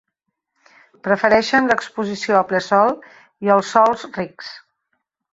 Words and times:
Prefereixen 1.07 1.67
l’exposició 1.71 2.39
a 2.39 2.41
ple 2.51 2.61
sol 2.67 2.93
i 3.49 3.53
els 3.57 3.69
sòls 3.75 4.07
rics. 4.17 4.49